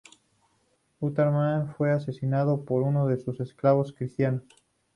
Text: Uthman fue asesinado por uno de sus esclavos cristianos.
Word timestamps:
Uthman 0.99 1.75
fue 1.75 1.91
asesinado 1.91 2.65
por 2.65 2.81
uno 2.81 3.05
de 3.05 3.17
sus 3.17 3.39
esclavos 3.39 3.93
cristianos. 3.93 4.45